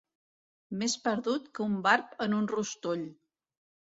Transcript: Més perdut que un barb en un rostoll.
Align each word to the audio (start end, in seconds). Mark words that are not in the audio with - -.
Més 0.77 0.95
perdut 1.03 1.45
que 1.57 1.63
un 1.71 1.75
barb 1.87 2.15
en 2.27 2.33
un 2.39 2.47
rostoll. 2.53 3.05